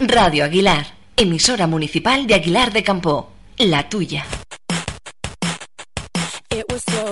Radio 0.00 0.44
Aguilar, 0.44 0.86
emisora 1.16 1.66
municipal 1.66 2.28
de 2.28 2.34
Aguilar 2.34 2.72
de 2.72 2.84
Campo, 2.84 3.30
la 3.58 3.88
tuya. 3.88 4.24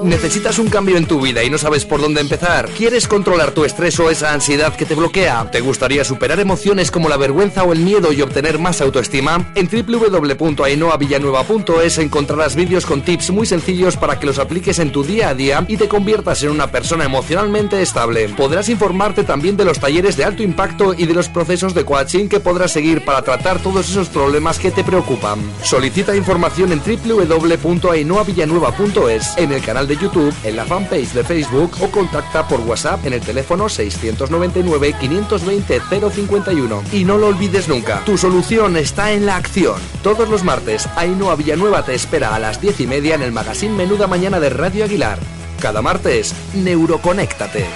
¿Necesitas 0.03 0.59
un 0.59 0.69
cambio 0.69 0.97
en 0.97 1.07
tu 1.07 1.21
vida 1.21 1.43
y 1.43 1.51
no 1.51 1.59
sabes 1.59 1.85
por 1.85 2.01
dónde 2.01 2.21
empezar? 2.21 2.69
¿Quieres 2.71 3.09
controlar 3.09 3.51
tu 3.53 3.65
estrés 3.65 3.99
o 3.99 4.11
esa 4.11 4.33
ansiedad 4.33 4.77
que 4.77 4.85
te 4.85 4.95
bloquea? 4.95 5.51
¿Te 5.51 5.61
gustaría 5.61 6.05
superar 6.05 6.39
emociones 6.41 6.91
como 6.91 7.09
la 7.09 7.17
vergüenza 7.17 7.65
o 7.65 7.73
el 7.73 7.79
miedo 7.81 8.13
y 8.13 8.21
obtener 8.23 8.59
más 8.59 8.81
autoestima? 8.81 9.53
En 9.55 9.69
www.ainoavillanueva.es 9.69 11.99
encontrarás 11.99 12.57
vídeos 12.57 12.87
con 12.87 13.03
tips 13.03 13.31
muy 13.31 13.47
sencillos 13.47 13.97
para 13.97 14.21
que 14.21 14.27
los 14.27 14.39
apliques 14.39 14.79
en 14.79 14.93
tu 14.93 15.03
día 15.03 15.31
a 15.31 15.35
día 15.35 15.65
y 15.67 15.77
te 15.77 15.89
conviertas 15.89 16.43
en 16.43 16.51
una 16.51 16.71
persona 16.71 17.05
emocionalmente 17.05 17.81
estable. 17.81 18.29
Podrás 18.31 18.69
informarte 18.69 19.25
también 19.25 19.57
de 19.57 19.65
los 19.65 19.81
talleres 19.81 20.17
de 20.17 20.25
alto 20.25 20.43
impacto 20.43 20.95
y 20.95 21.07
de 21.07 21.15
los 21.15 21.29
procesos 21.29 21.75
de 21.75 21.85
coaching 21.85 22.29
que 22.29 22.41
podrás 22.41 22.73
seguir 22.73 23.05
para 23.05 23.23
tratar 23.23 23.63
todos 23.63 23.89
esos 23.89 24.09
problemas 24.09 24.59
que 24.59 24.71
te 24.71 24.85
preocupan. 24.85 25.39
Solicita 25.63 26.15
información 26.15 26.73
en 26.73 26.81
www.ainoavillanueva.es, 26.81 29.39
el 29.57 29.65
canal 29.65 29.89
de 29.89 29.97
YouTube, 29.97 30.35
en 30.45 30.57
la 30.57 30.65
fanpage 30.65 31.13
de 31.13 31.25
Facebook 31.25 31.73
o 31.81 31.91
contacta 31.91 32.47
por 32.47 32.61
WhatsApp 32.61 33.05
en 33.07 33.15
el 33.15 33.21
teléfono 33.21 33.69
699 33.69 34.95
520 35.01 35.81
051. 35.81 36.83
Y 36.93 37.05
no 37.05 37.19
lo 37.19 37.29
olvides 37.29 37.69
nunca, 37.69 38.03
tu 38.05 38.17
solución 38.17 38.77
está 38.77 39.13
en 39.13 39.27
la 39.27 39.37
acción. 39.37 39.81
Todos 40.03 40.29
los 40.29 40.45
martes, 40.45 40.89
Ainhoa 40.97 41.35
Villanueva 41.37 41.85
te 41.85 41.95
espera 41.95 42.35
a 42.35 42.39
las 42.39 42.61
10 42.61 42.81
y 42.81 42.87
media 42.87 43.15
en 43.15 43.23
el 43.23 43.33
magazine 43.33 43.75
Menuda 43.75 44.07
Mañana 44.07 44.41
de 44.41 44.51
Radio 44.51 44.85
Aguilar. 44.85 45.19
Cada 45.61 45.83
martes, 45.83 46.35
Neuroconéctate. 46.55 47.67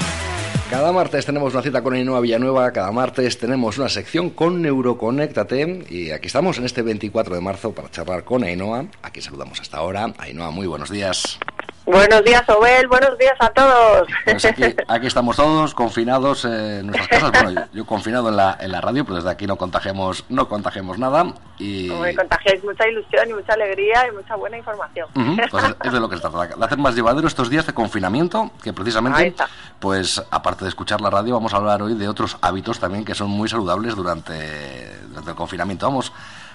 Cada 0.71 0.93
martes 0.93 1.27
tenemos 1.27 1.53
una 1.53 1.65
cita 1.65 1.83
con 1.83 1.95
Ainhoa 1.95 2.21
Villanueva, 2.21 2.71
cada 2.71 2.93
martes 2.93 3.39
tenemos 3.39 3.77
una 3.79 3.89
sección 3.89 4.31
con 4.31 4.63
Neuroconéctate 4.63 5.85
y 5.91 6.13
aquí 6.13 6.29
estamos 6.29 6.59
en 6.59 6.65
este 6.65 6.83
24 6.83 7.35
de 7.35 7.41
marzo 7.41 7.73
para 7.73 7.91
charlar 7.91 8.23
con 8.23 8.45
Ainhoa. 8.45 8.87
Aquí 9.03 9.21
saludamos 9.21 9.61
hasta 9.61 9.79
ahora. 9.79 10.13
Ainhoa, 10.17 10.53
muy 10.53 10.69
buenos 10.69 10.89
días. 10.89 11.41
Buenos 11.87 12.25
días, 12.25 12.49
Obel. 12.49 12.87
Buenos 12.89 13.17
días 13.19 13.35
a 13.39 13.49
todos. 13.51 14.09
Pues 14.25 14.45
aquí, 14.45 14.63
aquí, 14.89 15.07
estamos 15.07 15.37
todos 15.37 15.75
confinados 15.75 16.45
en 16.45 16.87
nuestras 16.87 17.09
casas. 17.09 17.31
Bueno, 17.33 17.51
yo, 17.51 17.61
yo, 17.73 17.87
confinado 17.87 18.29
en 18.29 18.37
la, 18.37 18.57
en 18.61 18.71
la 18.71 18.81
radio, 18.81 19.05
pero 19.05 19.17
desde 19.17 19.31
aquí 19.31 19.47
no 19.47 19.57
contagiamos, 19.57 20.25
no 20.29 20.49
contagiamos 20.49 20.99
nada. 20.99 21.35
Y... 21.59 21.91
Me 21.91 22.15
contagiáis 22.15 22.63
mucha 22.63 22.87
ilusión 22.87 23.31
y 23.31 23.35
mucha 23.35 23.55
alegría 23.55 24.07
y 24.09 24.15
mucha 24.15 24.37
buena 24.37 24.59
información. 24.59 25.09
Uh 25.15 25.19
-huh, 25.21 25.51
pues 25.51 25.65
es 25.83 25.93
de 25.93 26.01
lo 26.01 26.09
que 26.09 26.17
se 26.17 26.23
trata, 26.23 26.57
de 26.57 26.65
hacer 26.65 26.79
más 26.79 26.95
llevadero 26.95 27.27
estos 27.27 27.51
días 27.51 27.67
de 27.67 27.73
confinamiento, 27.73 28.51
que 28.63 28.73
precisamente, 28.73 29.35
pues 29.79 30.23
aparte 30.31 30.65
de 30.65 30.69
escuchar 30.69 31.01
la 31.01 31.11
radio, 31.11 31.35
vamos 31.35 31.55
a 31.55 31.57
hablar 31.57 31.83
hoy 31.83 31.95
de 31.95 32.09
otros 32.09 32.37
hábitos 32.41 32.79
también 32.79 33.05
que 33.05 33.15
son 33.15 33.31
muy 33.31 33.49
saludables 33.49 33.97
durante, 33.97 34.97
durante 35.09 35.31
el 35.31 35.37
confinamiento. 35.37 35.87
Vamos 35.87 36.13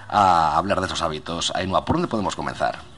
a 0.07 0.55
hablar 0.55 0.79
de 0.79 0.85
esos 0.85 1.01
hábitos. 1.01 1.51
Ainhoa, 1.55 1.83
¿por 1.83 1.95
dónde 1.95 2.07
podemos 2.07 2.35
comenzar? 2.35 2.94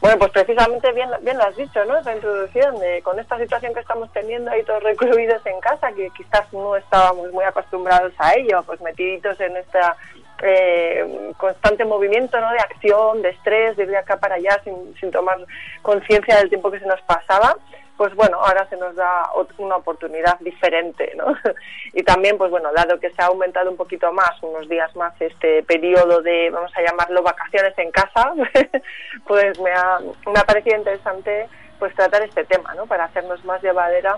Bueno, 0.00 0.18
pues 0.18 0.30
precisamente 0.32 0.92
bien, 0.92 1.10
bien 1.22 1.38
lo 1.38 1.44
has 1.44 1.56
dicho, 1.56 1.84
¿no? 1.84 1.96
Esa 1.96 2.14
introducción 2.14 2.78
de 2.78 3.02
con 3.02 3.18
esta 3.18 3.38
situación 3.38 3.74
que 3.74 3.80
estamos 3.80 4.12
teniendo 4.12 4.50
ahí 4.50 4.62
todos 4.64 4.82
recluidos 4.82 5.44
en 5.46 5.60
casa, 5.60 5.92
que 5.92 6.10
quizás 6.16 6.52
no 6.52 6.76
estábamos 6.76 7.32
muy 7.32 7.44
acostumbrados 7.44 8.12
a 8.18 8.34
ello, 8.34 8.62
pues 8.64 8.80
metiditos 8.80 9.38
en 9.40 9.56
esta 9.56 9.96
eh, 10.42 11.32
constante 11.38 11.84
movimiento, 11.84 12.40
¿no? 12.40 12.50
De 12.50 12.58
acción, 12.58 13.22
de 13.22 13.30
estrés, 13.30 13.76
de 13.76 13.84
ir 13.84 13.90
de 13.90 13.98
acá 13.98 14.16
para 14.16 14.36
allá 14.36 14.60
sin, 14.64 14.94
sin 14.98 15.10
tomar 15.10 15.38
conciencia 15.82 16.36
del 16.38 16.48
tiempo 16.48 16.70
que 16.70 16.80
se 16.80 16.86
nos 16.86 17.00
pasaba 17.02 17.56
pues 17.96 18.14
bueno, 18.14 18.38
ahora 18.40 18.66
se 18.68 18.76
nos 18.76 18.96
da 18.96 19.30
una 19.58 19.76
oportunidad 19.76 20.38
diferente, 20.40 21.12
¿no? 21.16 21.26
Y 21.94 22.02
también, 22.02 22.38
pues 22.38 22.50
bueno, 22.50 22.70
dado 22.72 22.98
que 22.98 23.10
se 23.10 23.20
ha 23.20 23.26
aumentado 23.26 23.70
un 23.70 23.76
poquito 23.76 24.12
más, 24.12 24.30
unos 24.42 24.66
días 24.68 24.94
más, 24.96 25.12
este 25.20 25.62
periodo 25.62 26.22
de, 26.22 26.50
vamos 26.50 26.72
a 26.74 26.82
llamarlo, 26.82 27.22
vacaciones 27.22 27.76
en 27.76 27.90
casa, 27.90 28.32
pues 29.26 29.58
me 29.60 29.70
ha, 29.72 29.98
me 30.00 30.40
ha 30.40 30.44
parecido 30.44 30.78
interesante 30.78 31.48
pues 31.78 31.94
tratar 31.94 32.22
este 32.22 32.44
tema, 32.44 32.74
¿no? 32.74 32.86
Para 32.86 33.04
hacernos 33.04 33.44
más 33.44 33.62
llevadera 33.62 34.16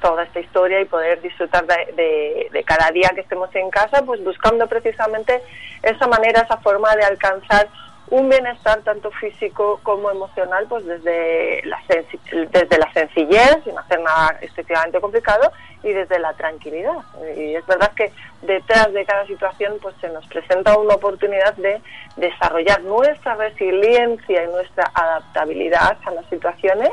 toda 0.00 0.22
esta 0.22 0.40
historia 0.40 0.80
y 0.80 0.84
poder 0.84 1.20
disfrutar 1.22 1.66
de, 1.66 2.48
de, 2.52 2.64
cada 2.64 2.90
día 2.90 3.10
que 3.14 3.22
estemos 3.22 3.54
en 3.54 3.70
casa, 3.70 4.02
pues 4.04 4.22
buscando 4.22 4.66
precisamente 4.66 5.42
esa 5.82 6.06
manera, 6.06 6.42
esa 6.42 6.58
forma 6.58 6.94
de 6.96 7.04
alcanzar 7.04 7.68
un 8.10 8.28
bienestar 8.28 8.80
tanto 8.82 9.10
físico 9.12 9.80
como 9.82 10.10
emocional 10.10 10.66
pues 10.68 10.84
desde 10.84 11.62
la, 11.64 11.78
desde 11.88 12.78
la 12.78 12.92
sencillez, 12.92 13.64
sin 13.64 13.78
hacer 13.78 14.00
nada 14.00 14.38
excesivamente 14.40 15.00
complicado 15.00 15.50
y 15.82 15.92
desde 15.92 16.18
la 16.18 16.32
tranquilidad. 16.34 16.98
Y 17.36 17.54
es 17.54 17.66
verdad 17.66 17.92
que 17.96 18.12
detrás 18.42 18.92
de 18.92 19.04
cada 19.04 19.26
situación 19.26 19.78
pues 19.80 19.94
se 20.00 20.08
nos 20.08 20.26
presenta 20.26 20.76
una 20.76 20.94
oportunidad 20.94 21.54
de 21.54 21.80
desarrollar 22.16 22.82
nuestra 22.82 23.34
resiliencia 23.36 24.44
y 24.44 24.48
nuestra 24.48 24.90
adaptabilidad 24.94 25.96
a 26.04 26.10
las 26.10 26.26
situaciones 26.26 26.90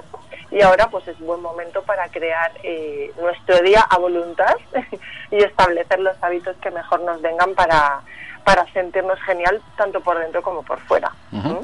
y 0.51 0.61
ahora 0.61 0.89
pues 0.89 1.07
es 1.07 1.19
buen 1.19 1.41
momento 1.41 1.81
para 1.83 2.07
crear 2.09 2.51
eh, 2.63 3.11
nuestro 3.19 3.59
día 3.59 3.81
a 3.89 3.97
voluntad 3.97 4.55
y 5.31 5.37
establecer 5.37 5.99
los 5.99 6.21
hábitos 6.21 6.55
que 6.57 6.71
mejor 6.71 7.01
nos 7.01 7.21
vengan 7.21 7.53
para 7.55 8.01
para 8.43 8.65
sentirnos 8.73 9.19
genial 9.21 9.61
tanto 9.77 10.01
por 10.01 10.19
dentro 10.19 10.41
como 10.41 10.63
por 10.63 10.79
fuera. 10.81 11.11
Uh 11.31 11.37
-huh. 11.37 11.61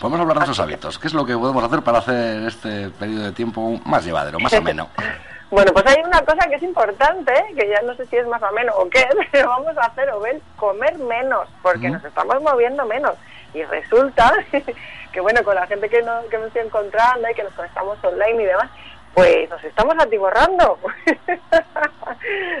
Podemos 0.00 0.20
hablar 0.20 0.38
de 0.38 0.44
esos 0.44 0.60
hábitos. 0.60 0.98
¿Qué 0.98 1.06
es 1.06 1.14
lo 1.14 1.24
que 1.24 1.36
podemos 1.36 1.62
hacer 1.62 1.82
para 1.82 1.98
hacer 1.98 2.42
este 2.42 2.90
periodo 2.90 3.24
de 3.24 3.32
tiempo 3.32 3.80
más 3.84 4.04
llevadero, 4.04 4.40
más 4.40 4.52
ameno? 4.52 4.88
bueno, 5.50 5.72
pues 5.72 5.86
hay 5.86 6.02
una 6.02 6.20
cosa 6.22 6.48
que 6.48 6.56
es 6.56 6.62
importante, 6.64 7.32
que 7.56 7.68
ya 7.68 7.80
no 7.82 7.94
sé 7.94 8.06
si 8.06 8.16
es 8.16 8.26
más 8.26 8.42
ameno 8.42 8.72
o 8.76 8.88
qué, 8.88 9.06
pero 9.32 9.48
vamos 9.50 9.76
a 9.78 9.86
hacer, 9.86 10.10
Obel, 10.10 10.42
comer 10.56 10.98
menos, 10.98 11.48
porque 11.62 11.86
uh 11.86 11.90
-huh. 11.90 11.92
nos 11.92 12.04
estamos 12.04 12.42
moviendo 12.42 12.84
menos. 12.86 13.14
Y 13.54 13.62
resulta 13.62 14.32
que, 15.12 15.20
bueno, 15.20 15.44
con 15.44 15.54
la 15.54 15.66
gente 15.66 15.88
que, 15.88 16.02
no, 16.02 16.26
que 16.28 16.38
me 16.38 16.46
estoy 16.46 16.62
encontrando 16.62 17.30
y 17.30 17.34
que 17.34 17.44
nos 17.44 17.52
conectamos 17.52 18.02
online 18.02 18.42
y 18.42 18.46
demás, 18.46 18.70
pues 19.14 19.48
nos 19.50 19.62
estamos 19.62 19.94
atiborrando. 20.00 20.78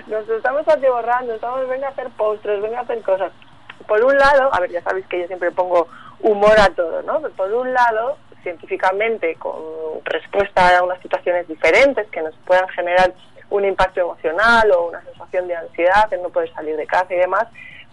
nos 0.06 0.28
estamos 0.28 0.68
atiborrando, 0.68 1.34
estamos, 1.34 1.66
venga 1.68 1.88
a 1.88 1.90
hacer 1.90 2.08
postres, 2.10 2.60
venga 2.62 2.80
a 2.80 2.82
hacer 2.82 3.00
cosas 3.02 3.32
por 3.86 4.04
un 4.04 4.16
lado, 4.16 4.52
a 4.52 4.60
ver, 4.60 4.70
ya 4.70 4.82
sabéis 4.82 5.06
que 5.06 5.20
yo 5.20 5.26
siempre 5.26 5.50
pongo 5.50 5.88
humor 6.20 6.58
a 6.58 6.68
todo, 6.68 7.02
¿no? 7.02 7.20
Por 7.30 7.52
un 7.52 7.72
lado, 7.72 8.16
científicamente, 8.42 9.34
con 9.36 9.54
respuesta 10.04 10.78
a 10.78 10.82
unas 10.82 11.00
situaciones 11.00 11.48
diferentes 11.48 12.08
que 12.08 12.22
nos 12.22 12.34
puedan 12.46 12.68
generar 12.68 13.12
un 13.50 13.64
impacto 13.64 14.00
emocional 14.00 14.70
o 14.72 14.88
una 14.88 15.02
sensación 15.02 15.46
de 15.48 15.56
ansiedad, 15.56 16.08
de 16.08 16.18
no 16.18 16.30
poder 16.30 16.52
salir 16.54 16.76
de 16.76 16.86
casa 16.86 17.12
y 17.14 17.18
demás, 17.18 17.46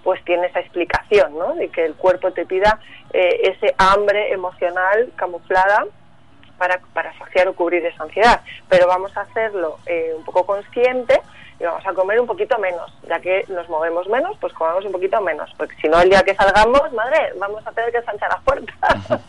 pues 0.03 0.23
tiene 0.23 0.47
esa 0.47 0.61
explicación, 0.61 1.37
¿no? 1.37 1.55
De 1.55 1.69
que 1.69 1.85
el 1.85 1.95
cuerpo 1.95 2.31
te 2.31 2.45
pida 2.45 2.79
eh, 3.11 3.41
ese 3.43 3.75
hambre 3.77 4.31
emocional 4.31 5.11
camuflada 5.15 5.85
para, 6.59 6.79
para 6.93 7.17
saciar 7.17 7.47
o 7.47 7.55
cubrir 7.55 7.83
esa 7.85 8.03
ansiedad. 8.03 8.41
Pero 8.69 8.85
vamos 8.85 9.15
a 9.17 9.21
hacerlo 9.21 9.79
eh, 9.87 10.13
un 10.15 10.23
poco 10.23 10.45
consciente 10.45 11.19
y 11.59 11.63
vamos 11.63 11.85
a 11.85 11.93
comer 11.93 12.19
un 12.19 12.27
poquito 12.27 12.57
menos, 12.57 12.93
ya 13.07 13.19
que 13.19 13.43
nos 13.49 13.67
movemos 13.67 14.07
menos, 14.07 14.37
pues 14.39 14.53
comemos 14.53 14.85
un 14.85 14.93
poquito 14.93 15.19
menos, 15.19 15.51
porque 15.57 15.75
si 15.81 15.89
no 15.89 15.99
el 15.99 16.09
día 16.09 16.23
que 16.23 16.33
salgamos, 16.35 16.93
madre, 16.93 17.33
vamos 17.37 17.65
a 17.67 17.71
tener 17.71 17.91
que 17.91 18.01
sanchar 18.03 18.29
las 18.29 18.41
puertas 18.43 18.75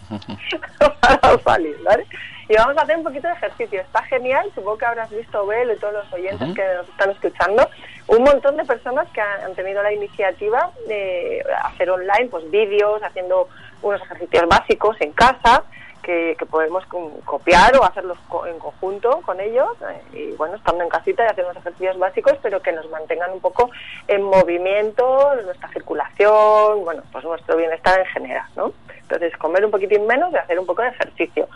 para 1.01 1.39
salir, 1.39 1.77
¿vale? 1.83 2.07
Y 2.49 2.55
vamos 2.55 2.77
a 2.77 2.83
hacer 2.83 2.97
un 2.97 3.05
poquito 3.05 3.29
de 3.29 3.35
ejercicio, 3.35 3.81
está 3.81 4.03
genial, 4.03 4.51
supongo 4.55 4.79
que 4.79 4.87
habrás 4.87 5.11
visto, 5.11 5.47
Bel, 5.47 5.71
y 5.71 5.77
todos 5.77 5.95
los 5.95 6.13
oyentes 6.13 6.49
uh 6.49 6.51
-huh. 6.51 6.55
que 6.55 6.75
nos 6.75 6.89
están 6.89 7.11
escuchando, 7.11 7.69
un 8.09 8.23
montón 8.25 8.57
de 8.57 8.65
personas 8.65 9.09
que 9.13 9.21
han 9.21 9.55
tenido 9.55 9.83
la 9.83 9.93
iniciativa 9.93 10.71
de 10.89 11.45
hacer 11.65 11.91
online, 11.91 12.29
pues 12.29 12.49
vídeos, 12.51 13.01
haciendo 13.03 13.49
unos 13.83 14.03
ejercicios 14.03 14.49
básicos 14.49 14.97
en 15.01 15.13
casa, 15.13 15.63
que, 16.03 16.37
podemos 16.51 16.85
copiar 17.25 17.77
o 17.77 17.85
hacerlos 17.85 18.19
en 18.49 18.59
conjunto 18.59 19.21
con 19.23 19.41
ellos 19.41 19.69
eh, 19.89 20.03
y 20.13 20.33
bueno, 20.33 20.57
estando 20.57 20.83
en 20.83 20.89
casita 20.89 21.25
y 21.25 21.27
hacer 21.27 21.45
unos 21.45 21.57
ejercicios 21.59 21.99
básicos 21.99 22.35
pero 22.43 22.61
que 22.61 22.73
nos 22.73 22.89
mantengan 22.91 23.33
un 23.33 23.41
poco 23.41 23.71
en 24.09 24.23
movimiento, 24.23 25.35
nuestra 25.45 25.69
circulación, 25.69 26.85
bueno, 26.85 27.03
pues 27.13 27.25
nuestro 27.25 27.57
bienestar 27.57 28.01
en 28.01 28.07
general, 28.07 28.47
¿no? 28.57 28.73
Entonces 29.03 29.37
comer 29.37 29.65
un 29.65 29.71
poquitín 29.71 30.07
menos 30.07 30.33
y 30.33 30.37
hacer 30.37 30.59
un 30.59 30.67
poco 30.67 30.83
de 30.83 30.89
ejercicio 30.89 31.49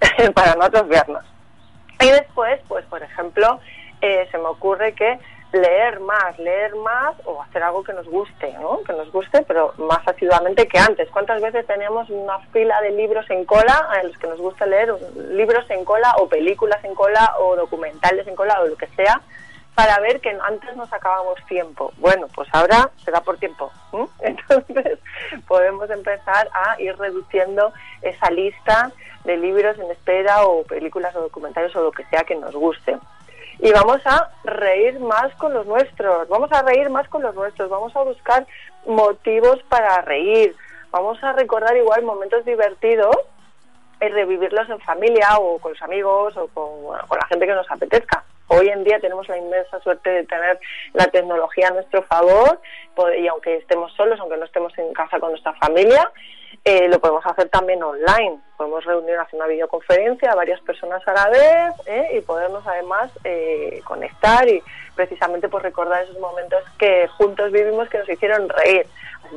para 0.34 0.54
no 0.54 0.64
atrofiarnos. 0.64 1.24
Y 2.00 2.10
después, 2.10 2.60
pues 2.68 2.84
por 2.86 3.02
ejemplo, 3.02 3.60
eh, 4.00 4.28
se 4.30 4.38
me 4.38 4.46
ocurre 4.46 4.92
que 4.92 5.18
leer 5.52 6.00
más, 6.00 6.38
leer 6.38 6.74
más 6.76 7.14
o 7.24 7.42
hacer 7.42 7.62
algo 7.62 7.82
que 7.82 7.92
nos 7.92 8.06
guste, 8.06 8.52
¿no? 8.60 8.82
Que 8.84 8.92
nos 8.92 9.10
guste, 9.10 9.42
pero 9.42 9.74
más 9.78 10.06
asiduamente 10.06 10.68
que 10.68 10.78
antes. 10.78 11.08
¿Cuántas 11.10 11.40
veces 11.40 11.66
teníamos 11.66 12.08
una 12.10 12.38
fila 12.52 12.80
de 12.80 12.90
libros 12.90 13.28
en 13.30 13.44
cola 13.44 13.88
a 13.90 14.02
los 14.02 14.16
que 14.18 14.28
nos 14.28 14.38
gusta 14.38 14.66
leer, 14.66 14.94
libros 15.30 15.68
en 15.70 15.84
cola 15.84 16.14
o 16.18 16.28
películas 16.28 16.82
en 16.84 16.94
cola 16.94 17.34
o 17.40 17.56
documentales 17.56 18.26
en 18.26 18.36
cola 18.36 18.60
o 18.60 18.66
lo 18.66 18.76
que 18.76 18.86
sea, 18.88 19.20
para 19.74 19.98
ver 20.00 20.20
que 20.20 20.36
antes 20.42 20.76
nos 20.76 20.88
sacábamos 20.88 21.44
tiempo? 21.46 21.92
Bueno, 21.98 22.28
pues 22.34 22.48
ahora 22.52 22.90
se 23.04 23.10
da 23.10 23.20
por 23.20 23.38
tiempo. 23.38 23.72
Entonces 24.20 24.98
podemos 25.48 25.90
empezar 25.90 26.48
a 26.52 26.80
ir 26.80 26.96
reduciendo 26.96 27.72
esa 28.02 28.30
lista 28.30 28.92
de 29.24 29.36
libros 29.36 29.78
en 29.78 29.90
espera 29.90 30.44
o 30.44 30.62
películas 30.62 31.14
o 31.16 31.22
documentales 31.22 31.74
o 31.74 31.82
lo 31.82 31.92
que 31.92 32.04
sea 32.04 32.22
que 32.22 32.36
nos 32.36 32.54
guste 32.54 32.96
y 33.62 33.72
vamos 33.72 34.00
a 34.06 34.30
reír 34.44 34.98
más 35.00 35.34
con 35.36 35.52
los 35.52 35.66
nuestros, 35.66 36.28
vamos 36.28 36.50
a 36.52 36.62
reír 36.62 36.88
más 36.88 37.08
con 37.08 37.22
los 37.22 37.34
nuestros, 37.34 37.68
vamos 37.68 37.94
a 37.94 38.02
buscar 38.02 38.46
motivos 38.86 39.62
para 39.68 40.00
reír, 40.02 40.56
vamos 40.90 41.22
a 41.22 41.32
recordar 41.32 41.76
igual 41.76 42.02
momentos 42.02 42.44
divertidos 42.44 43.16
y 44.00 44.08
revivirlos 44.08 44.68
en 44.70 44.80
familia 44.80 45.38
o 45.38 45.58
con 45.58 45.72
los 45.72 45.82
amigos 45.82 46.34
o 46.36 46.48
con, 46.48 46.96
la 46.96 47.26
gente 47.26 47.46
que 47.46 47.54
nos 47.54 47.70
apetezca. 47.70 48.24
Hoy 48.52 48.68
en 48.68 48.82
día 48.82 48.98
tenemos 48.98 49.28
la 49.28 49.38
inmensa 49.38 49.78
suerte 49.78 50.10
de 50.10 50.24
tener 50.24 50.58
la 50.94 51.06
tecnología 51.06 51.68
a 51.68 51.70
nuestro 51.70 52.02
favor 52.02 52.60
y 53.16 53.28
aunque 53.28 53.58
estemos 53.58 53.92
solos, 53.92 54.18
aunque 54.18 54.36
no 54.38 54.44
estemos 54.44 54.76
en 54.76 54.92
casa 54.92 55.20
con 55.20 55.30
nuestra 55.30 55.52
familia, 55.54 56.10
eh, 56.64 56.88
lo 56.88 56.98
podemos 56.98 57.24
hacer 57.24 57.48
también 57.48 57.80
online. 57.80 58.40
Podemos 58.56 58.84
reunir, 58.84 59.16
hacer 59.18 59.36
una 59.36 59.46
videoconferencia 59.46 60.32
a 60.32 60.34
varias 60.34 60.60
personas 60.62 61.00
a 61.06 61.12
la 61.12 61.28
vez 61.28 61.74
¿eh? 61.86 62.18
y 62.18 62.20
podernos 62.22 62.66
además 62.66 63.12
eh, 63.22 63.82
conectar 63.84 64.48
y 64.48 64.60
precisamente 64.96 65.48
pues 65.48 65.62
recordar 65.62 66.02
esos 66.02 66.18
momentos 66.18 66.64
que 66.76 67.06
juntos 67.06 67.52
vivimos 67.52 67.88
que 67.88 67.98
nos 67.98 68.08
hicieron 68.08 68.48
reír. 68.48 68.84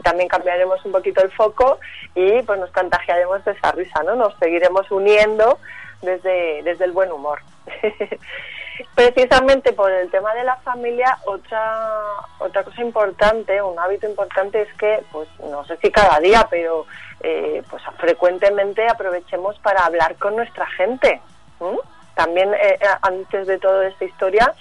También 0.02 0.28
cambiaremos 0.28 0.84
un 0.86 0.92
poquito 0.92 1.22
el 1.24 1.30
foco 1.30 1.80
y 2.16 2.42
pues 2.42 2.60
nos 2.60 2.72
contagiaremos 2.72 3.46
de 3.46 3.52
esa 3.52 3.74
risa, 3.74 4.02
¿no? 4.02 4.16
Nos 4.16 4.36
seguiremos 4.40 4.90
uniendo 4.90 5.60
desde, 6.02 6.64
desde 6.64 6.86
el 6.86 6.94
buen 6.94 7.12
humor. 7.12 7.42
Precisamente 8.96 9.74
por 9.74 9.92
el 9.92 10.10
tema 10.10 10.34
de 10.34 10.44
la 10.44 10.56
familia, 10.58 11.18
otra 11.26 11.92
otra 12.40 12.64
cosa 12.64 12.82
importante, 12.82 13.62
un 13.62 13.78
hábito 13.78 14.08
importante 14.08 14.62
es 14.62 14.74
que, 14.76 15.04
pues 15.12 15.28
no 15.40 15.64
sé 15.66 15.78
si 15.78 15.92
cada 15.92 16.20
día, 16.20 16.48
pero 16.50 16.86
eh, 17.22 17.64
pues 17.70 17.84
frecuentemente 17.98 18.88
aprovechemos 18.88 19.58
para 19.60 19.86
hablar 19.86 20.16
con 20.16 20.36
nuestra 20.36 20.66
gente. 20.68 21.22
También 22.16 22.54
eh, 22.54 22.78
eh, 22.80 22.86
antes 23.02 23.48
de 23.48 23.58
toda 23.60 23.88
esta 23.88 24.06
historia 24.06 24.54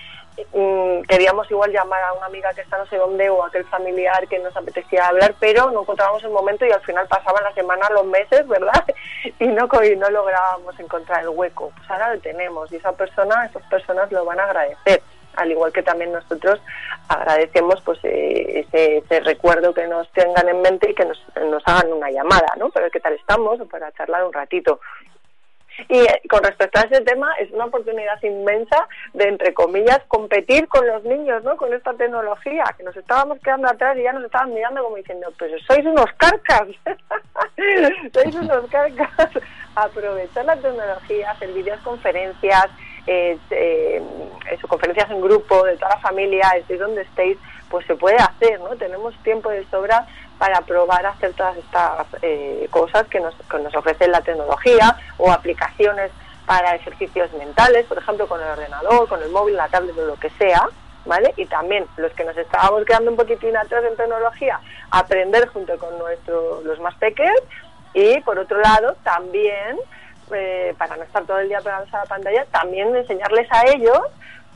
Mm, 0.55 1.02
queríamos 1.02 1.50
igual 1.50 1.73
llamar 1.73 2.02
a 2.02 2.12
una 2.14 2.26
amiga 2.26 2.52
que 2.55 2.62
está 2.62 2.79
no 2.79 2.87
sé 2.87 2.96
dónde 2.96 3.29
o 3.29 3.43
a 3.43 3.49
aquel 3.49 3.64
familiar 3.67 4.26
que 4.29 4.38
nos 4.38 4.56
apetecía 4.56 5.08
hablar, 5.08 5.34
pero 5.38 5.70
no 5.70 5.82
encontrábamos 5.82 6.25
el 6.25 6.31
momento 6.31 6.64
y 6.64 6.70
al 6.70 6.81
final 6.81 7.06
pasaban 7.06 7.44
las 7.44 7.55
semanas, 7.55 7.90
los 7.90 8.06
meses, 8.06 8.46
¿verdad? 8.49 8.84
Y 9.38 9.46
no, 9.46 9.69
y 9.84 9.96
no 9.96 10.11
lográbamos 10.11 10.79
encontrar 10.81 11.23
el 11.23 11.29
hueco. 11.29 11.73
Pues 11.76 11.90
ahora 11.90 12.14
lo 12.14 12.20
tenemos 12.20 12.73
y 12.73 12.76
esa 12.76 12.93
persona, 12.93 13.46
esas 13.46 13.62
personas 13.69 14.11
lo 14.11 14.25
van 14.25 14.40
a 14.40 14.44
agradecer 14.44 15.02
al 15.37 15.50
igual 15.50 15.73
que 15.73 15.82
también 15.82 16.12
nosotros 16.12 16.61
agradecemos 17.08 17.81
pues 17.82 17.99
eh, 18.02 18.67
ese, 18.70 19.20
recuerdo 19.20 19.73
que 19.75 19.87
nos 19.87 20.11
tengan 20.12 20.49
en 20.49 20.61
mente 20.61 20.90
y 20.90 20.94
que 20.94 21.05
nos, 21.05 21.23
nos 21.49 21.62
hagan 21.67 21.93
una 21.93 22.11
llamada, 22.11 22.52
¿no? 22.58 22.70
Para 22.70 22.85
ver 22.85 22.93
qué 22.93 23.00
tal 23.00 23.14
estamos 23.14 23.61
o 23.61 23.67
para 23.67 23.93
charlar 23.93 24.25
un 24.25 24.32
ratito. 24.32 24.81
Y 25.89 25.99
eh, 25.99 26.23
con 26.29 26.43
respecto 26.43 26.81
a 26.81 26.83
ese 26.85 27.01
tema, 27.03 27.33
es 27.41 27.51
una 27.51 27.67
oportunidad 27.67 28.23
inmensa 28.23 28.89
de, 29.15 29.29
entre 29.29 29.55
comillas, 29.55 30.01
competir 30.09 30.69
con 30.69 30.87
los 30.87 31.05
niños, 31.05 31.43
¿no? 31.45 31.57
Con 31.57 31.73
esta 31.73 31.95
tecnología, 31.95 32.65
que 32.77 32.83
nos 32.83 32.97
estábamos 32.97 33.39
quedando 33.41 33.69
atrás 33.69 33.97
y 33.97 34.03
ya 34.03 34.13
nos 34.13 34.25
estaban 34.25 34.53
mirando 34.55 34.83
como 34.83 34.97
diciendo, 34.97 35.33
pero 35.39 35.59
sois 35.61 35.85
unos 35.85 36.11
carcas, 36.17 36.69
sois 38.13 38.35
unos 38.35 38.71
carcas. 38.71 39.31
Aprovechar 39.75 40.45
la 40.45 40.57
tecnología, 40.57 41.31
hacer 41.31 41.51
videoconferencias, 41.53 42.67
eh, 43.07 43.39
eh, 43.51 44.03
conferencias 44.69 45.11
en 45.11 45.21
grupo, 45.21 45.65
de 45.65 45.77
toda 45.77 45.91
la 45.91 46.01
familia, 46.01 46.51
estéis 46.57 46.81
donde 46.81 47.03
estéis, 47.03 47.39
pues 47.71 47.87
se 47.87 47.95
puede 47.97 48.17
hacer, 48.17 48.61
¿no? 48.61 48.77
Tenemos 48.77 49.15
tiempo 49.23 49.49
de 49.49 49.65
sobra 49.71 50.07
para 50.43 50.61
probar 50.62 51.06
hacer 51.06 51.33
todas 51.35 51.56
estas 51.56 52.05
eh, 52.21 52.67
cosas 52.69 53.06
que 53.06 53.21
nos, 53.21 53.33
que 53.49 53.61
nos 53.61 53.73
ofrece 53.77 54.09
la 54.09 54.23
tecnología 54.23 54.99
o 55.17 55.31
aplicaciones 55.31 56.11
para 56.47 56.75
ejercicios 56.75 57.33
mentales, 57.35 57.87
por 57.87 57.99
ejemplo, 57.99 58.27
con 58.27 58.41
el 58.41 58.49
ordenador, 58.49 59.09
con 59.09 59.23
el 59.23 59.31
móvil, 59.31 59.55
la 59.55 59.69
tablet 59.69 59.97
o 59.97 60.05
lo 60.05 60.17
que 60.17 60.31
sea, 60.31 60.69
¿vale? 61.05 61.33
Y 61.37 61.47
también 61.47 61.87
los 61.97 62.11
que 62.15 62.25
nos 62.25 62.37
estábamos 62.37 62.85
quedando 62.85 63.12
un 63.12 63.17
poquitín 63.17 63.56
atrás 63.56 63.85
en 63.89 63.97
tecnología, 63.97 64.59
aprender 64.91 65.47
junto 65.47 65.79
con 65.79 65.97
nuestros 65.97 66.65
los 66.65 66.81
más 66.81 66.97
pequeños 66.97 67.38
y, 67.95 68.21
por 68.23 68.37
otro 68.37 68.59
lado, 68.61 68.97
también, 69.05 69.79
eh, 70.35 70.75
para 70.77 70.97
no 70.97 71.05
estar 71.05 71.23
todo 71.23 71.38
el 71.38 71.50
día 71.50 71.61
pegados 71.61 71.95
a 71.95 71.99
la 71.99 72.06
pantalla, 72.06 72.45
también 72.47 72.97
enseñarles 72.97 73.47
a 73.53 73.62
ellos 73.71 74.00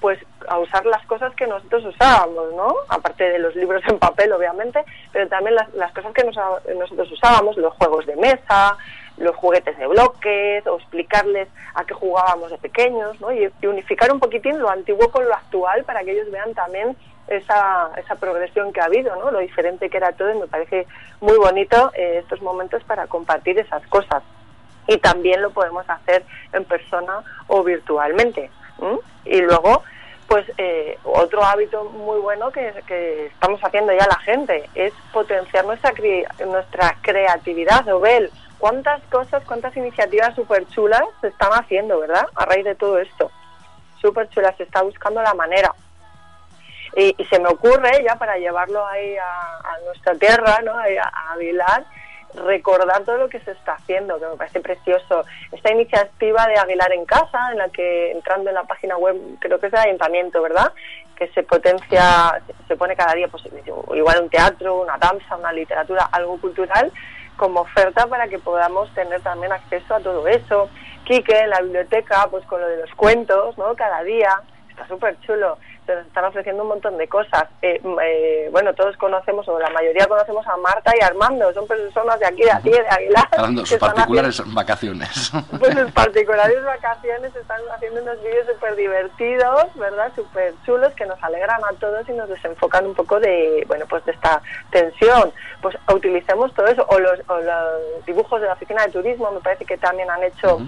pues 0.00 0.18
a 0.48 0.58
usar 0.58 0.84
las 0.86 1.04
cosas 1.06 1.34
que 1.34 1.46
nosotros 1.46 1.84
usábamos, 1.86 2.52
¿no? 2.54 2.74
Aparte 2.88 3.24
de 3.24 3.38
los 3.38 3.54
libros 3.56 3.82
en 3.88 3.98
papel, 3.98 4.32
obviamente, 4.32 4.84
pero 5.12 5.28
también 5.28 5.54
las, 5.54 5.92
cosas 5.92 6.12
que 6.12 6.24
nosotros 6.24 7.10
usábamos, 7.10 7.56
los 7.56 7.74
juegos 7.74 8.06
de 8.06 8.16
mesa, 8.16 8.76
los 9.16 9.34
juguetes 9.36 9.76
de 9.78 9.86
bloques, 9.86 10.66
o 10.66 10.76
explicarles 10.76 11.48
a 11.74 11.84
qué 11.84 11.94
jugábamos 11.94 12.50
de 12.50 12.58
pequeños, 12.58 13.20
¿no? 13.20 13.32
Y, 13.32 13.50
unificar 13.66 14.12
un 14.12 14.20
poquitín 14.20 14.58
lo 14.58 14.68
antiguo 14.68 15.10
con 15.10 15.24
lo 15.24 15.34
actual 15.34 15.84
para 15.84 16.04
que 16.04 16.12
ellos 16.12 16.30
vean 16.30 16.54
también 16.54 16.96
esa, 17.28 17.90
esa 17.96 18.14
progresión 18.16 18.72
que 18.72 18.80
ha 18.80 18.84
habido, 18.84 19.16
¿no? 19.16 19.30
Lo 19.30 19.38
diferente 19.38 19.90
que 19.90 19.96
era 19.96 20.12
todo 20.12 20.30
y 20.32 20.38
me 20.38 20.46
parece 20.46 20.86
muy 21.20 21.36
bonito 21.38 21.90
eh, 21.94 22.18
estos 22.18 22.40
momentos 22.42 22.84
para 22.84 23.06
compartir 23.06 23.58
esas 23.58 23.84
cosas. 23.88 24.22
Y 24.86 24.98
también 24.98 25.42
lo 25.42 25.50
podemos 25.50 25.88
hacer 25.88 26.24
en 26.52 26.64
persona 26.64 27.22
o 27.48 27.64
virtualmente. 27.64 28.50
Y 29.24 29.40
luego, 29.40 29.82
pues 30.28 30.44
eh, 30.58 30.98
otro 31.04 31.44
hábito 31.44 31.84
muy 31.84 32.20
bueno 32.20 32.50
que, 32.50 33.26
estamos 33.26 33.60
haciendo 33.62 33.92
ya 33.92 34.06
la 34.06 34.18
gente 34.18 34.68
es 34.74 34.92
potenciar 35.12 35.64
nuestra, 35.64 35.92
nuestra 36.46 36.96
creatividad, 37.02 37.88
Obel. 37.88 38.30
¿Cuántas 38.58 39.02
cosas, 39.10 39.42
cuántas 39.44 39.76
iniciativas 39.76 40.34
súper 40.34 40.66
chulas 40.68 41.02
se 41.20 41.28
están 41.28 41.52
haciendo, 41.52 42.00
verdad? 42.00 42.26
A 42.34 42.46
raíz 42.46 42.64
de 42.64 42.74
todo 42.74 42.98
esto. 42.98 43.30
Súper 44.00 44.28
chulas, 44.30 44.56
se 44.56 44.62
está 44.62 44.82
buscando 44.82 45.22
la 45.22 45.34
manera. 45.34 45.74
Y, 46.96 47.14
se 47.28 47.38
me 47.38 47.48
ocurre 47.48 48.02
ya 48.02 48.16
para 48.16 48.38
llevarlo 48.38 48.86
ahí 48.86 49.16
a, 49.18 49.78
nuestra 49.84 50.14
tierra, 50.14 50.60
¿no? 50.64 50.72
a, 50.72 50.84
a 50.84 51.36
recordar 52.34 53.04
todo 53.04 53.18
lo 53.18 53.28
que 53.28 53.40
se 53.40 53.52
está 53.52 53.74
haciendo, 53.74 54.18
que 54.18 54.26
me 54.26 54.36
parece 54.36 54.60
precioso. 54.60 55.24
Esta 55.52 55.72
iniciativa 55.72 56.46
de 56.46 56.58
Aguilar 56.58 56.92
en 56.92 57.04
Casa, 57.04 57.50
en 57.52 57.58
la 57.58 57.68
que 57.68 58.12
entrando 58.12 58.50
en 58.50 58.54
la 58.54 58.64
página 58.64 58.96
web, 58.96 59.16
creo 59.40 59.58
que 59.58 59.66
es 59.66 59.72
del 59.72 59.80
ayuntamiento, 59.82 60.42
¿verdad? 60.42 60.72
Que 61.16 61.28
se 61.28 61.42
potencia, 61.42 62.40
se 62.68 62.76
pone 62.76 62.96
cada 62.96 63.14
día, 63.14 63.28
pues 63.28 63.44
igual 63.94 64.22
un 64.22 64.30
teatro, 64.30 64.82
una 64.82 64.98
danza, 64.98 65.36
una 65.36 65.52
literatura, 65.52 66.08
algo 66.12 66.38
cultural, 66.40 66.92
como 67.36 67.60
oferta 67.60 68.06
para 68.06 68.28
que 68.28 68.38
podamos 68.38 68.92
tener 68.94 69.20
también 69.22 69.52
acceso 69.52 69.94
a 69.94 70.00
todo 70.00 70.26
eso. 70.28 70.68
Quique 71.04 71.38
en 71.38 71.50
la 71.50 71.60
biblioteca, 71.60 72.26
pues 72.30 72.44
con 72.46 72.60
lo 72.60 72.68
de 72.68 72.78
los 72.78 72.94
cuentos, 72.94 73.56
¿no? 73.56 73.74
Cada 73.76 74.02
día, 74.02 74.40
está 74.70 74.86
súper 74.88 75.18
chulo 75.20 75.56
nos 75.94 76.06
están 76.06 76.24
ofreciendo 76.24 76.62
un 76.62 76.68
montón 76.70 76.96
de 76.98 77.08
cosas. 77.08 77.44
Eh, 77.62 77.80
eh, 78.02 78.48
bueno, 78.50 78.74
todos 78.74 78.96
conocemos, 78.96 79.46
o 79.48 79.58
la 79.58 79.70
mayoría 79.70 80.06
conocemos 80.06 80.46
a 80.46 80.56
Marta 80.56 80.92
y 80.98 81.02
Armando, 81.02 81.52
son 81.52 81.66
personas 81.66 82.18
de 82.18 82.26
aquí, 82.26 82.42
de 82.42 82.52
aquí, 82.52 82.70
de 82.70 82.88
Aguilar. 82.88 83.28
Hablando 83.32 83.60
de 83.62 83.66
sus 83.66 83.78
particulares 83.78 84.42
vacaciones. 84.54 85.32
Pues 85.58 85.74
sus 85.74 85.90
particulares 85.92 86.62
vacaciones 86.64 87.34
están 87.34 87.60
haciendo 87.74 88.02
unos 88.02 88.20
vídeos 88.22 88.46
súper 88.46 88.76
divertidos, 88.76 89.66
¿verdad? 89.74 90.12
Súper 90.14 90.54
chulos 90.64 90.92
que 90.94 91.06
nos 91.06 91.22
alegran 91.22 91.60
a 91.64 91.72
todos 91.78 92.08
y 92.08 92.12
nos 92.12 92.28
desenfocan 92.28 92.86
un 92.86 92.94
poco 92.94 93.18
de, 93.20 93.64
bueno, 93.66 93.86
pues 93.88 94.04
de 94.04 94.12
esta 94.12 94.42
tensión. 94.70 95.32
Pues 95.62 95.76
utilicemos 95.92 96.52
todo 96.54 96.66
eso, 96.66 96.84
o 96.88 96.98
los, 96.98 97.18
dibujos 98.06 98.40
de 98.40 98.46
la 98.46 98.54
oficina 98.54 98.84
de 98.84 98.92
turismo, 98.92 99.30
me 99.30 99.40
parece 99.40 99.64
que 99.64 99.78
también 99.78 100.10
han 100.10 100.22
hecho... 100.22 100.58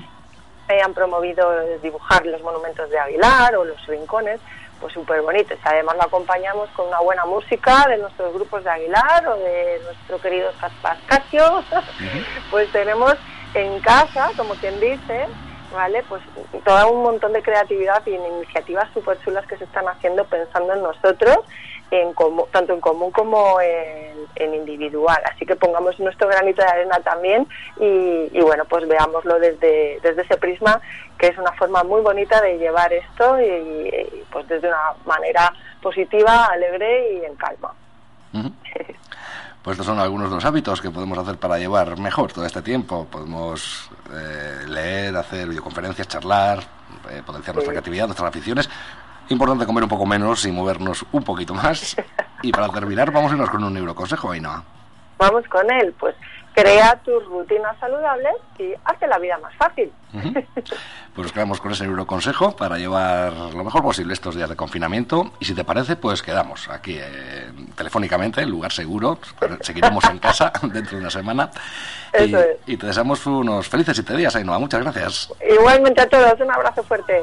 Eh, 0.69 0.83
han 0.83 0.93
promovido 0.93 1.51
dibujar 1.83 2.27
los 2.27 2.43
monumentos 2.43 2.91
de 2.91 2.99
Aguilar 2.99 3.57
o 3.57 3.65
los 3.65 3.87
rincones, 3.87 4.39
pues 4.81 4.93
súper 4.95 5.23
bonito. 5.23 5.55
Y 5.55 5.59
además 5.63 5.97
lo 5.97 6.03
acompañamos 6.05 6.69
con 6.71 6.89
una 6.89 7.01
buena 7.01 7.25
música 7.25 7.87
de 7.89 7.99
nuestros 7.99 8.33
grupos 8.35 8.65
de 8.65 8.71
Aguilar 8.71 9.27
o 9.29 9.37
de 9.37 9.81
nuestro 9.85 10.21
querido 10.21 10.51
Pascasio, 10.83 11.65
pues 12.51 12.71
tenemos 12.73 13.15
en 13.55 13.81
casa, 13.81 14.31
como 14.37 14.55
quien 14.55 14.79
dice, 14.81 15.27
¿vale? 15.73 16.03
Pues 16.09 16.23
todo 16.65 16.91
un 16.91 17.03
montón 17.03 17.33
de 17.33 17.43
creatividad 17.43 18.03
y 18.07 18.11
iniciativas 18.11 18.89
súper 18.93 19.19
chulas 19.25 19.47
que 19.47 19.57
se 19.57 19.65
están 19.65 19.89
haciendo 19.89 20.25
pensando 20.25 20.75
en 20.75 20.83
nosotros 20.83 21.39
en 21.91 22.15
tanto 22.51 22.75
en 22.75 22.81
común 22.81 23.11
como 23.11 23.61
en, 23.61 24.55
individual. 24.55 25.21
Así 25.33 25.45
que 25.45 25.57
pongamos 25.57 25.99
nuestro 25.99 26.29
granito 26.29 26.63
de 26.63 26.69
arena 26.69 27.01
también 27.01 27.47
y, 27.81 28.41
bueno, 28.41 28.65
pues 28.67 28.87
veámoslo 28.87 29.39
desde, 29.39 29.99
desde 30.03 30.23
ese 30.23 30.37
prisma, 30.37 30.81
que 31.19 31.29
es 31.29 31.39
una 31.39 31.53
forma 31.53 31.83
muy 31.83 32.01
bonita 32.03 32.41
de 32.41 32.59
llevar 32.59 32.93
esto 32.93 33.41
y, 33.41 34.25
pues 34.31 34.47
desde 34.49 34.69
una 34.69 34.95
manera 35.07 35.53
positiva, 35.83 36.47
alegre 36.47 37.15
y 37.15 37.25
en 37.25 37.35
calma. 37.37 37.73
Pues 39.63 39.75
estos 39.75 39.87
son 39.87 39.99
algunos 39.99 40.31
de 40.31 40.37
los 40.37 40.45
hábitos 40.45 40.81
que 40.81 40.91
podemos 40.91 41.19
hacer 41.19 41.37
para 41.37 41.59
llevar 41.59 41.99
mejor 41.99 42.33
todo 42.33 42.47
este 42.47 42.63
tiempo. 42.63 43.07
Podemos 43.11 43.91
eh, 44.13 44.65
leer, 44.67 45.17
hacer 45.17 45.49
videoconferencias, 45.49 46.09
charlar, 46.09 46.61
eh, 47.11 47.23
potenciar 47.27 47.55
nuestra 47.55 47.73
creatividad, 47.73 48.07
nuestras 48.07 48.29
aficiones, 48.29 48.71
Importante 49.31 49.67
comer 49.67 49.85
un 49.85 49.89
poco 49.89 50.07
menos 50.07 50.45
y 50.47 50.53
movernos 50.53 51.05
un 51.13 51.23
poquito 51.23 51.55
más. 51.55 51.97
Y 52.41 52.53
para 52.53 52.69
terminar, 52.69 53.11
vamos 53.11 53.33
a 53.33 53.35
irnos 53.35 53.51
con 53.51 53.65
un 53.65 53.75
neuroconsejo, 53.75 54.31
Ainhoa. 54.31 54.63
Vamos 55.19 55.45
con 55.49 55.69
él, 55.73 55.93
pues 55.99 56.15
crea 56.55 56.97
tus 57.05 57.25
rutinas 57.27 57.77
saludables 57.79 58.35
y 58.59 58.73
hace 58.85 59.07
la 59.07 59.19
vida 59.19 59.39
más 59.39 59.55
fácil. 59.57 59.93
Pues 60.13 61.25
nos 61.27 61.33
quedamos 61.33 61.61
con 61.61 61.73
ese 61.73 61.85
neuroconsejo 61.85 62.57
para 62.57 62.79
llevar 62.79 63.33
lo 63.33 63.65
mejor 63.65 63.83
posible 63.83 64.13
estos 64.13 64.35
días 64.35 64.49
de 64.49 64.57
confinamiento. 64.57 65.33
Y 65.41 65.45
si 65.45 65.55
te 65.55 65.65
parece, 65.65 65.97
pues 65.97 66.23
quedamos 66.23 66.69
aquí 66.69 66.97
eh, 66.99 67.51
telefónicamente, 67.77 68.41
en 68.41 68.51
lugar 68.51 68.73
seguro. 68.73 69.19
Seguiremos 69.61 70.05
en 70.05 70.19
casa 70.19 70.53
dentro 70.63 70.97
de 70.97 71.03
una 71.03 71.11
semana. 71.11 71.51
y, 72.19 72.73
y, 72.73 72.77
te 72.77 72.87
deseamos 72.87 73.25
unos 73.27 73.69
felices 73.69 73.97
siete 73.97 74.17
días, 74.17 74.35
Ainhoa. 74.37 74.59
Muchas 74.59 74.83
gracias. 74.83 75.33
Igualmente 75.49 76.01
a 76.03 76.09
todos, 76.09 76.41
un 76.41 76.51
abrazo 76.51 76.83
fuerte. 76.83 77.23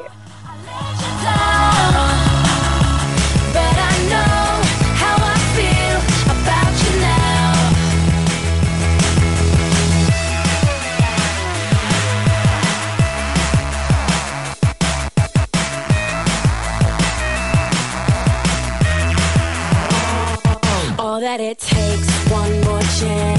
That 21.26 21.40
it 21.40 21.58
takes, 21.58 22.30
one 22.30 22.60
more 22.60 22.80
chance. 23.00 23.35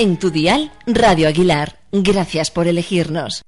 En 0.00 0.16
tu 0.16 0.30
dial, 0.30 0.70
Radio 0.86 1.26
Aguilar. 1.26 1.80
Gracias 1.90 2.52
por 2.52 2.68
elegirnos. 2.68 3.42